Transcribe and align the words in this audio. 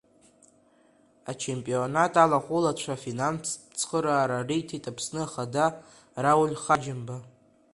Ачемпионат 1.31 2.13
алахәылацәа 2.23 2.93
афинанстә 2.95 3.57
цхыраара 3.77 4.39
риҭеит 4.47 4.85
Аԥсны 4.91 5.21
Ахада 5.25 5.65
Рауль 6.23 6.55
Ҳаџьымба. 6.63 7.17